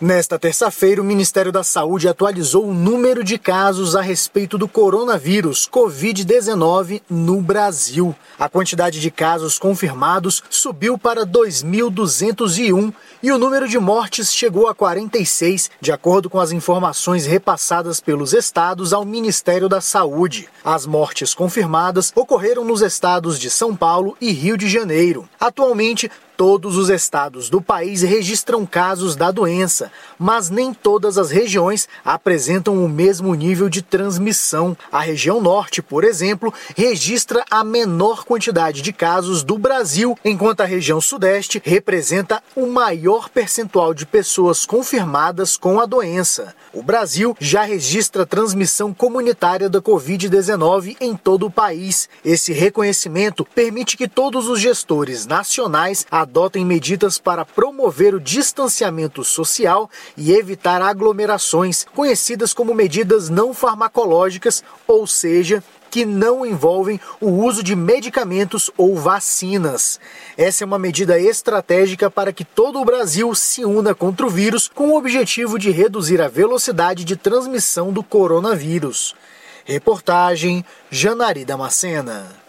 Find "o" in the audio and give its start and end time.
1.00-1.04, 2.66-2.74, 13.30-13.38, 32.84-32.88, 42.56-42.66, 46.72-46.82, 51.46-51.50, 58.14-58.20, 67.20-67.28, 72.80-72.84, 74.26-74.28, 74.88-74.96